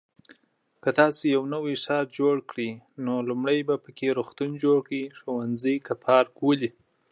که 0.83 0.89
تاسو 0.99 1.21
يو 1.35 1.43
نوی 1.53 1.75
ښار 1.83 2.05
جوړ 2.19 2.35
کړی 2.49 2.69
نو 3.05 3.13
لومړی 3.29 3.59
به 3.67 3.75
پکې 3.83 4.07
روغتون 4.17 4.51
جوړ 4.63 4.77
کړی، 4.87 5.03
ښونځی 5.19 5.75
که 5.85 5.93
پارک 6.03 6.33
ولې؟ 6.45 6.69